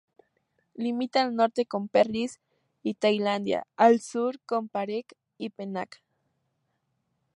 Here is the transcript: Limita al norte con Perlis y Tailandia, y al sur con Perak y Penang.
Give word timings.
Limita 0.77 1.21
al 1.21 1.35
norte 1.35 1.67
con 1.67 1.87
Perlis 1.87 2.39
y 2.81 2.95
Tailandia, 2.95 3.67
y 3.67 3.71
al 3.77 3.99
sur 3.99 4.39
con 4.47 4.67
Perak 4.67 5.15
y 5.37 5.51
Penang. 5.51 5.89